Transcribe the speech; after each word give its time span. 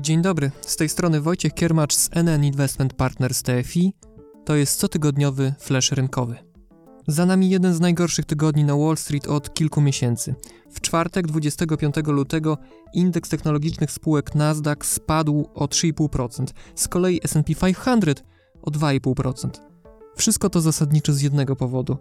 Dzień 0.00 0.22
dobry, 0.22 0.50
z 0.60 0.76
tej 0.76 0.88
strony 0.88 1.20
Wojciech 1.20 1.54
Kiermacz 1.54 1.94
z 1.94 2.10
NN 2.12 2.44
Investment 2.44 2.94
Partners 2.94 3.42
TFI. 3.42 3.92
To 4.44 4.54
jest 4.56 4.80
cotygodniowy 4.80 5.54
flash 5.58 5.92
rynkowy. 5.92 6.36
Za 7.08 7.26
nami 7.26 7.50
jeden 7.50 7.74
z 7.74 7.80
najgorszych 7.80 8.24
tygodni 8.24 8.64
na 8.64 8.76
Wall 8.76 8.96
Street 8.96 9.26
od 9.26 9.54
kilku 9.54 9.80
miesięcy. 9.80 10.34
W 10.70 10.80
czwartek 10.80 11.26
25 11.26 11.94
lutego 12.06 12.58
indeks 12.94 13.30
technologicznych 13.30 13.90
spółek 13.90 14.34
Nasdaq 14.34 14.84
spadł 14.84 15.48
o 15.54 15.66
3,5%, 15.66 16.46
z 16.74 16.88
kolei 16.88 17.20
S&P 17.24 17.54
500 17.54 18.24
o 18.62 18.70
2,5%. 18.70 19.50
Wszystko 20.16 20.50
to 20.50 20.60
zasadniczo 20.60 21.12
z 21.12 21.20
jednego 21.20 21.56
powodu. 21.56 21.96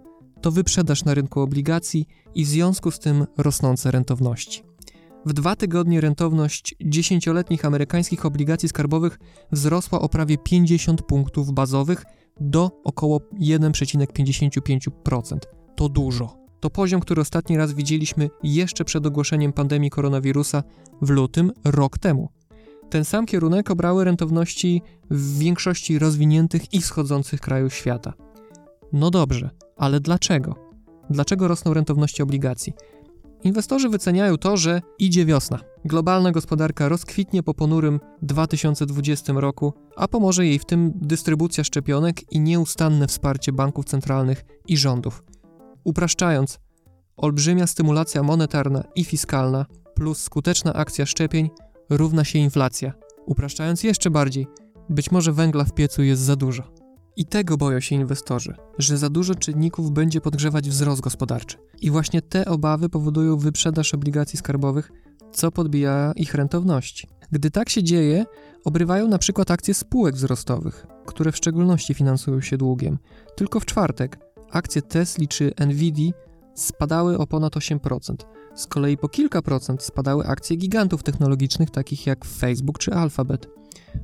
To 0.46 0.52
wyprzedaż 0.52 1.06
na 1.06 1.14
rynku 1.14 1.42
obligacji 1.42 2.08
i 2.36 2.46
w 2.46 2.48
związku 2.48 2.92
z 2.92 3.00
tym 3.00 3.26
rosnące 3.38 3.92
rentowności. 3.92 4.64
W 5.26 5.34
dwa 5.34 5.56
tygodnie 5.56 6.02
rentowność 6.02 6.76
dziesięcioletnich 6.82 7.66
amerykańskich 7.66 8.26
obligacji 8.26 8.70
skarbowych 8.70 9.20
wzrosła 9.52 10.02
o 10.02 10.10
prawie 10.10 10.38
50 10.38 11.02
punktów 11.02 11.54
bazowych 11.54 12.06
do 12.40 12.72
około 12.84 13.20
1,55%. 13.20 15.38
To 15.76 15.90
dużo. 15.90 16.38
To 16.60 16.70
poziom, 16.70 17.02
który 17.02 17.22
ostatni 17.22 17.58
raz 17.58 17.74
widzieliśmy 17.74 18.30
jeszcze 18.44 18.86
przed 18.86 19.06
ogłoszeniem 19.06 19.54
pandemii 19.54 19.90
koronawirusa 19.90 20.64
w 21.02 21.10
lutym 21.10 21.52
rok 21.64 21.98
temu. 21.98 22.30
Ten 22.90 23.06
sam 23.06 23.26
kierunek 23.26 23.72
obrały 23.72 24.04
rentowności 24.04 24.82
w 25.10 25.38
większości 25.38 26.00
rozwiniętych 26.00 26.74
i 26.74 26.82
wschodzących 26.82 27.42
krajów 27.42 27.74
świata. 27.74 28.14
No 28.94 29.12
dobrze, 29.12 29.50
ale 29.76 30.00
dlaczego? 30.00 30.56
Dlaczego 31.10 31.48
rosną 31.48 31.74
rentowności 31.74 32.24
obligacji? 32.24 32.74
Inwestorzy 33.44 33.90
wyceniają 33.90 34.38
to, 34.38 34.58
że 34.58 34.82
idzie 35.00 35.26
wiosna. 35.26 35.60
Globalna 35.86 36.32
gospodarka 36.32 36.90
rozkwitnie 36.90 37.44
po 37.44 37.54
ponurym 37.54 38.00
2020 38.22 39.34
roku, 39.34 39.74
a 39.96 40.08
pomoże 40.08 40.46
jej 40.46 40.60
w 40.60 40.66
tym 40.66 40.92
dystrybucja 40.96 41.64
szczepionek 41.64 42.34
i 42.34 42.40
nieustanne 42.40 43.08
wsparcie 43.08 43.52
banków 43.52 43.86
centralnych 43.86 44.46
i 44.68 44.78
rządów. 44.78 45.24
Upraszczając, 45.84 46.60
olbrzymia 47.18 47.68
stymulacja 47.68 48.24
monetarna 48.24 48.84
i 48.96 49.04
fiskalna 49.04 49.66
plus 49.96 50.22
skuteczna 50.22 50.74
akcja 50.74 51.06
szczepień 51.06 51.50
równa 51.90 52.24
się 52.24 52.40
inflacja. 52.40 52.94
Upraszczając 53.26 53.84
jeszcze 53.84 54.10
bardziej, 54.10 54.48
być 54.90 55.12
może 55.12 55.34
węgla 55.34 55.64
w 55.64 55.74
piecu 55.74 56.04
jest 56.04 56.22
za 56.22 56.36
dużo. 56.36 56.85
I 57.16 57.26
tego 57.26 57.58
boją 57.58 57.80
się 57.80 57.96
inwestorzy, 57.96 58.56
że 58.78 58.98
za 58.98 59.10
dużo 59.10 59.36
czynników 59.36 59.92
będzie 59.92 60.22
podgrzewać 60.22 60.70
wzrost 60.70 61.02
gospodarczy. 61.02 61.58
I 61.82 61.92
właśnie 61.92 62.22
te 62.22 62.46
obawy 62.46 62.90
powodują 62.90 63.38
wyprzedaż 63.38 63.94
obligacji 63.94 64.40
skarbowych, 64.40 64.92
co 65.32 65.52
podbija 65.52 66.14
ich 66.16 66.34
rentowności. 66.34 67.08
Gdy 67.32 67.52
tak 67.52 67.70
się 67.70 67.84
dzieje, 67.84 68.26
obrywają 68.64 69.08
na 69.08 69.18
przykład 69.18 69.52
akcje 69.52 69.74
spółek 69.74 70.16
wzrostowych, 70.16 70.88
które 71.06 71.32
w 71.32 71.38
szczególności 71.38 71.94
finansują 71.94 72.42
się 72.42 72.58
długiem. 72.58 72.98
Tylko 73.36 73.60
w 73.60 73.66
czwartek 73.66 74.20
akcje 74.52 74.82
Tesla 74.82 75.28
czy 75.28 75.54
Nvidia 75.68 76.12
spadały 76.56 77.18
o 77.18 77.28
ponad 77.28 77.56
8%. 77.56 78.16
Z 78.56 78.68
kolei 78.68 78.98
po 78.98 79.10
kilka 79.10 79.42
procent 79.42 79.84
spadały 79.84 80.26
akcje 80.26 80.58
gigantów 80.58 81.04
technologicznych 81.04 81.70
takich 81.70 82.08
jak 82.08 82.26
Facebook 82.26 82.80
czy 82.80 82.94
Alphabet. 82.94 83.48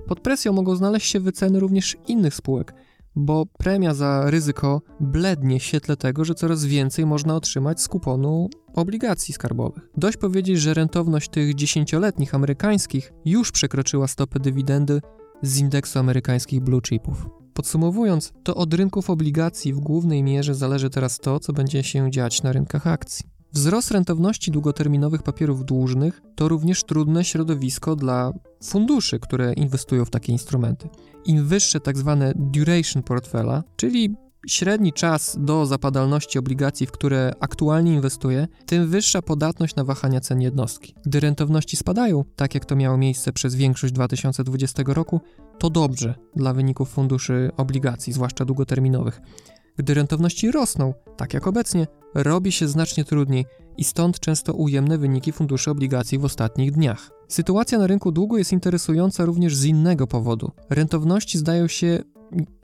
Pod 0.08 0.20
presją 0.20 0.54
mogą 0.54 0.76
znaleźć 0.76 1.12
się 1.12 1.20
wyceny 1.20 1.60
również 1.60 1.98
innych 2.08 2.36
spółek, 2.36 2.74
bo 3.16 3.46
premia 3.46 3.94
za 3.94 4.30
ryzyko 4.30 4.82
blednie 5.00 5.60
w 5.60 5.64
świetle 5.64 5.98
tego, 5.98 6.26
że 6.26 6.36
coraz 6.36 6.66
więcej 6.66 7.06
można 7.06 7.36
otrzymać 7.36 7.82
z 7.82 7.88
kuponu 7.88 8.50
obligacji 8.74 9.34
skarbowych. 9.34 9.90
Dość 9.98 10.18
powiedzieć, 10.18 10.60
że 10.60 10.74
rentowność 10.74 11.30
tych 11.30 11.56
dziesięcioletnich 11.56 12.36
amerykańskich 12.36 13.14
już 13.26 13.52
przekroczyła 13.52 14.08
stopę 14.08 14.40
dywidendy 14.40 15.02
z 15.42 15.60
indeksu 15.60 16.00
amerykańskich 16.00 16.62
blue 16.62 16.82
chipów. 16.82 17.30
Podsumowując, 17.54 18.34
to 18.44 18.56
od 18.56 18.74
rynków 18.74 19.10
obligacji 19.10 19.74
w 19.74 19.80
głównej 19.80 20.24
mierze 20.24 20.56
zależy 20.56 20.90
teraz 20.90 21.20
to, 21.20 21.40
co 21.40 21.54
będzie 21.54 21.84
się 21.84 22.12
dziać 22.12 22.44
na 22.44 22.52
rynkach 22.52 22.88
akcji. 22.88 23.31
Wzrost 23.54 23.92
rentowności 23.92 24.52
długoterminowych 24.52 25.24
papierów 25.24 25.66
dłużnych 25.66 26.22
to 26.36 26.48
również 26.48 26.84
trudne 26.84 27.24
środowisko 27.24 27.96
dla 27.96 28.34
funduszy, 28.64 29.20
które 29.20 29.54
inwestują 29.54 30.06
w 30.06 30.10
takie 30.10 30.32
instrumenty. 30.32 30.90
Im 31.26 31.48
wyższe 31.48 31.80
tzw. 31.80 32.18
Tak 32.20 32.52
duration 32.52 33.04
portfela, 33.04 33.64
czyli 33.76 34.16
średni 34.48 34.94
czas 34.94 35.38
do 35.40 35.66
zapadalności 35.66 36.40
obligacji, 36.40 36.88
w 36.88 36.92
które 36.92 37.34
aktualnie 37.40 37.94
inwestuje, 37.94 38.48
tym 38.66 38.88
wyższa 38.88 39.22
podatność 39.22 39.76
na 39.76 39.84
wahania 39.84 40.20
cen 40.20 40.42
jednostki. 40.42 40.96
Gdy 41.06 41.20
rentowności 41.20 41.78
spadają, 41.78 42.24
tak 42.36 42.56
jak 42.56 42.66
to 42.66 42.76
miało 42.76 42.98
miejsce 42.98 43.34
przez 43.34 43.56
większość 43.56 43.94
2020 43.94 44.84
roku, 44.86 45.22
to 45.60 45.70
dobrze 45.70 46.16
dla 46.36 46.54
wyników 46.54 46.90
funduszy 46.90 47.52
obligacji, 47.58 48.14
zwłaszcza 48.14 48.46
długoterminowych. 48.46 49.22
Gdy 49.78 49.94
rentowności 49.94 50.52
rosną, 50.52 50.94
tak 51.18 51.34
jak 51.34 51.48
obecnie, 51.48 51.88
robi 52.14 52.52
się 52.52 52.68
znacznie 52.68 53.06
trudniej 53.06 53.46
i 53.78 53.84
stąd 53.84 54.20
często 54.20 54.54
ujemne 54.54 54.98
wyniki 54.98 55.32
funduszy 55.32 55.72
obligacji 55.72 56.18
w 56.18 56.26
ostatnich 56.26 56.72
dniach. 56.72 57.12
Sytuacja 57.28 57.78
na 57.78 57.88
rynku 57.88 58.12
długu 58.12 58.38
jest 58.38 58.52
interesująca 58.52 59.26
również 59.26 59.56
z 59.56 59.66
innego 59.66 60.08
powodu. 60.08 60.52
Rentowności 60.70 61.38
zdają 61.38 61.68
się 61.68 62.00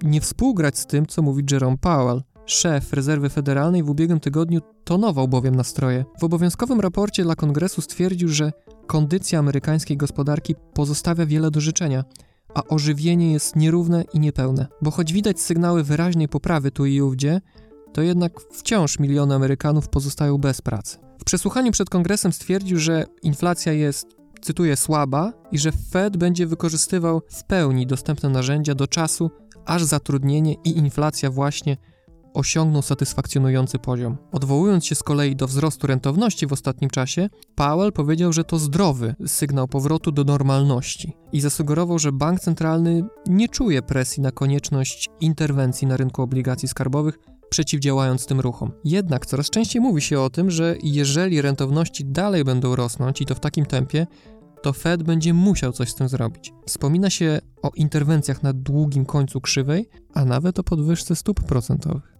nie 0.03 0.21
współgrać 0.21 0.77
z 0.77 0.85
tym, 0.85 1.05
co 1.05 1.21
mówi 1.21 1.43
Jerome 1.51 1.77
Powell. 1.77 2.21
Szef 2.45 2.93
rezerwy 2.93 3.29
federalnej 3.29 3.83
w 3.83 3.89
ubiegłym 3.89 4.19
tygodniu 4.19 4.61
tonował 4.83 5.27
bowiem 5.27 5.55
nastroje. 5.55 6.05
W 6.19 6.23
obowiązkowym 6.23 6.79
raporcie 6.79 7.23
dla 7.23 7.35
kongresu 7.35 7.81
stwierdził, 7.81 8.29
że 8.29 8.51
kondycja 8.87 9.39
amerykańskiej 9.39 9.97
gospodarki 9.97 10.55
pozostawia 10.73 11.25
wiele 11.25 11.51
do 11.51 11.61
życzenia, 11.61 12.03
a 12.55 12.63
ożywienie 12.63 13.31
jest 13.31 13.55
nierówne 13.55 14.03
i 14.13 14.19
niepełne. 14.19 14.67
Bo 14.81 14.91
choć 14.91 15.13
widać 15.13 15.39
sygnały 15.39 15.83
wyraźnej 15.83 16.27
poprawy 16.27 16.71
tu 16.71 16.85
i 16.85 17.01
ówdzie, 17.01 17.41
to 17.97 18.01
jednak 18.01 18.41
wciąż 18.41 18.99
miliony 18.99 19.35
Amerykanów 19.35 19.89
pozostają 19.89 20.37
bez 20.37 20.61
pracy. 20.61 20.97
W 21.19 21.23
przesłuchaniu 21.23 21.71
przed 21.71 21.89
kongresem 21.89 22.33
stwierdził, 22.33 22.79
że 22.79 23.05
inflacja 23.23 23.73
jest, 23.73 24.07
cytuję, 24.41 24.75
słaba 24.75 25.33
i 25.51 25.59
że 25.59 25.71
Fed 25.71 26.17
będzie 26.17 26.47
wykorzystywał 26.47 27.21
w 27.29 27.43
pełni 27.43 27.87
dostępne 27.87 28.29
narzędzia 28.29 28.75
do 28.75 28.87
czasu, 28.87 29.31
aż 29.65 29.83
zatrudnienie 29.83 30.53
i 30.53 30.77
inflacja 30.77 31.31
właśnie 31.31 31.77
osiągną 32.33 32.81
satysfakcjonujący 32.81 33.79
poziom. 33.79 34.17
Odwołując 34.31 34.85
się 34.85 34.95
z 34.95 35.03
kolei 35.03 35.35
do 35.35 35.47
wzrostu 35.47 35.87
rentowności 35.87 36.47
w 36.47 36.53
ostatnim 36.53 36.89
czasie, 36.89 37.29
Powell 37.55 37.91
powiedział, 37.91 38.33
że 38.33 38.43
to 38.43 38.59
zdrowy 38.59 39.15
sygnał 39.27 39.67
powrotu 39.67 40.11
do 40.11 40.23
normalności 40.23 41.13
i 41.31 41.41
zasugerował, 41.41 41.99
że 41.99 42.11
bank 42.11 42.39
centralny 42.39 43.03
nie 43.27 43.49
czuje 43.49 43.81
presji 43.81 44.23
na 44.23 44.31
konieczność 44.31 45.09
interwencji 45.19 45.87
na 45.87 45.97
rynku 45.97 46.21
obligacji 46.21 46.67
skarbowych, 46.67 47.19
przeciwdziałając 47.49 48.25
tym 48.25 48.39
ruchom. 48.39 48.71
Jednak 48.83 49.25
coraz 49.25 49.49
częściej 49.49 49.81
mówi 49.81 50.01
się 50.01 50.19
o 50.19 50.29
tym, 50.29 50.51
że 50.51 50.75
jeżeli 50.83 51.41
rentowności 51.41 52.05
dalej 52.05 52.43
będą 52.43 52.75
rosnąć 52.75 53.21
i 53.21 53.25
to 53.25 53.35
w 53.35 53.39
takim 53.39 53.65
tempie, 53.65 54.07
to 54.61 54.73
Fed 54.73 55.03
będzie 55.03 55.33
musiał 55.33 55.71
coś 55.71 55.89
z 55.89 55.95
tym 55.95 56.07
zrobić. 56.07 56.53
Wspomina 56.65 57.09
się 57.09 57.39
o 57.61 57.71
interwencjach 57.75 58.43
na 58.43 58.53
długim 58.53 59.05
końcu 59.05 59.41
krzywej, 59.41 59.89
a 60.13 60.25
nawet 60.25 60.59
o 60.59 60.63
podwyżce 60.63 61.15
stóp 61.15 61.43
procentowych. 61.43 62.17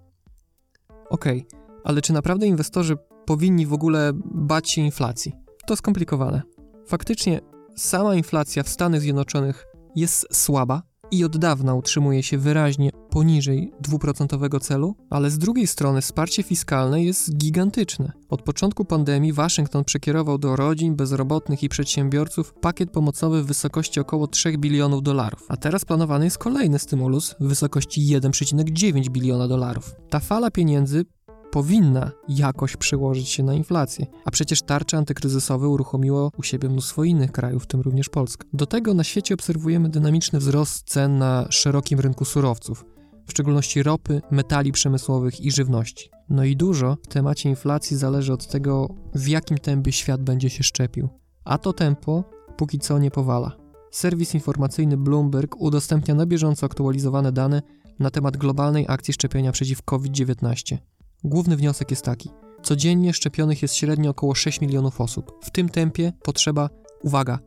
Okej, 1.09 1.45
okay, 1.47 1.61
ale 1.83 2.01
czy 2.01 2.13
naprawdę 2.13 2.47
inwestorzy 2.47 2.97
powinni 3.25 3.65
w 3.65 3.73
ogóle 3.73 4.11
bać 4.25 4.71
się 4.71 4.81
inflacji? 4.81 5.33
To 5.67 5.75
skomplikowane. 5.75 6.41
Faktycznie 6.88 7.39
sama 7.75 8.15
inflacja 8.15 8.63
w 8.63 8.69
Stanach 8.69 9.01
Zjednoczonych 9.01 9.65
jest 9.95 10.27
słaba 10.33 10.81
i 11.11 11.23
od 11.23 11.38
dawna 11.38 11.73
utrzymuje 11.73 12.23
się 12.23 12.38
wyraźnie 12.38 12.89
poniżej 13.17 13.72
dwuprocentowego 13.81 14.59
celu, 14.59 14.95
ale 15.09 15.31
z 15.31 15.38
drugiej 15.38 15.67
strony 15.67 16.01
wsparcie 16.01 16.44
fiskalne 16.44 17.03
jest 17.03 17.38
gigantyczne. 17.38 18.11
Od 18.29 18.41
początku 18.41 18.86
pandemii 18.86 19.33
Waszyngton 19.33 19.83
przekierował 19.83 20.38
do 20.38 20.56
rodzin, 20.56 20.95
bezrobotnych 20.95 21.63
i 21.63 21.69
przedsiębiorców 21.69 22.53
pakiet 22.53 22.92
pomocowy 22.92 23.44
w 23.44 23.45
wysokości 23.45 24.00
około 24.00 24.27
3 24.27 24.57
bilionów 24.57 25.03
dolarów, 25.03 25.45
a 25.50 25.57
teraz 25.57 25.86
planowany 25.86 26.25
jest 26.25 26.38
kolejny 26.38 26.80
stymulus 26.80 27.36
w 27.39 27.47
wysokości 27.47 28.01
1,9 28.01 29.09
biliona 29.09 29.47
dolarów. 29.47 29.95
Ta 30.09 30.19
fala 30.19 30.51
pieniędzy 30.51 31.06
powinna 31.51 32.12
jakoś 32.30 32.77
przełożyć 32.77 33.30
się 33.30 33.44
na 33.44 33.53
inflację, 33.53 34.06
a 34.25 34.31
przecież 34.31 34.62
tarcze 34.62 34.97
antykryzysowe 34.97 35.68
uruchomiło 35.68 36.31
u 36.38 36.44
siebie 36.44 36.69
mnóstwo 36.69 37.03
innych 37.03 37.31
krajów, 37.31 37.63
w 37.63 37.68
tym 37.68 37.81
również 37.81 38.09
Polska. 38.09 38.47
Do 38.53 38.65
tego 38.65 38.94
na 38.94 39.03
świecie 39.03 39.33
obserwujemy 39.33 39.89
dynamiczny 39.89 40.39
wzrost 40.39 40.89
cen 40.89 41.18
na 41.18 41.47
szerokim 41.50 42.00
rynku 42.00 42.25
surowców, 42.25 42.86
w 43.27 43.31
szczególności 43.31 43.83
ropy, 43.83 44.21
metali 44.31 44.71
przemysłowych 44.71 45.41
i 45.41 45.51
żywności. 45.51 46.09
No 46.29 46.44
i 46.44 46.56
dużo 46.56 46.97
w 47.03 47.07
temacie 47.07 47.50
inflacji 47.50 47.97
zależy 47.97 48.33
od 48.33 48.47
tego, 48.47 48.89
w 49.15 49.27
jakim 49.27 49.57
tempie 49.57 49.91
świat 49.91 50.21
będzie 50.21 50.50
się 50.50 50.63
szczepił. 50.63 51.09
A 51.45 51.57
to 51.57 51.74
tempo 51.74 52.24
póki 52.57 52.79
co 52.79 53.00
nie 53.00 53.12
powala. 53.12 53.57
Serwis 53.91 54.33
informacyjny 54.33 54.97
Bloomberg 54.97 55.56
udostępnia 55.59 56.15
na 56.15 56.25
bieżąco 56.25 56.65
aktualizowane 56.65 57.31
dane 57.31 57.62
na 58.00 58.09
temat 58.09 58.38
globalnej 58.38 58.85
akcji 58.88 59.13
szczepienia 59.13 59.51
przeciw 59.51 59.83
COVID-19. 59.83 60.77
Główny 61.23 61.57
wniosek 61.57 61.91
jest 61.91 62.06
taki: 62.06 62.30
Codziennie 62.63 63.13
szczepionych 63.13 63.62
jest 63.62 63.75
średnio 63.75 64.12
około 64.12 64.35
6 64.35 64.62
milionów 64.62 65.01
osób. 65.01 65.31
W 65.41 65.51
tym 65.51 65.69
tempie 65.69 66.13
potrzeba, 66.23 66.69
uwaga, 67.03 67.39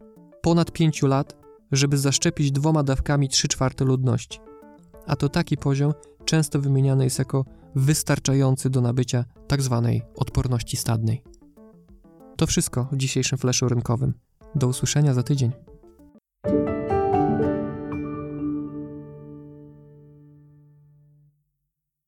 ponad 0.43 0.73
5 0.73 1.03
lat, 1.03 1.37
żeby 1.73 1.99
zaszczepić 1.99 2.53
dwoma 2.53 2.83
dawkami 2.83 3.29
3 3.29 3.49
czwarte 3.49 3.85
ludności. 3.85 4.41
A 5.11 5.17
to 5.17 5.29
taki 5.29 5.57
poziom 5.57 5.93
często 6.25 6.61
wymieniany 6.61 7.05
jest 7.05 7.19
jako 7.19 7.45
wystarczający 7.75 8.71
do 8.71 8.81
nabycia 8.81 9.25
tzw. 9.49 9.83
Tak 9.85 10.21
odporności 10.21 10.77
stadnej. 10.77 11.23
To 12.37 12.47
wszystko 12.47 12.89
w 12.93 12.97
dzisiejszym 12.97 13.39
fleszu 13.39 13.69
rynkowym. 13.69 14.15
Do 14.55 14.69
usłyszenia 14.69 15.15
za 15.15 15.23
tydzień. 15.23 15.53